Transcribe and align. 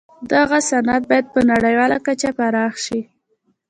دغه 0.31 0.57
صنعت 0.69 1.03
باید 1.09 1.25
په 1.33 1.39
نړیواله 1.51 1.97
کچه 2.05 2.29
پراخ 2.37 2.73
شي 2.85 2.99